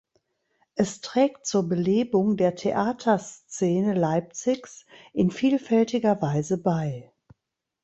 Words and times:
Es 0.73 1.01
trägt 1.01 1.45
zur 1.45 1.69
Belebung 1.69 2.35
der 2.35 2.55
Theaterszene 2.55 3.93
Leipzigs 3.93 4.87
in 5.13 5.29
vielfältiger 5.29 6.19
Weise 6.23 6.57
bei. 6.57 7.13